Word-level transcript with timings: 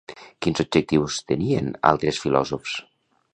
Quins 0.45 0.61
objectius 0.63 1.17
tenien 1.33 1.69
altres 1.91 2.23
filòsofs? 2.25 2.75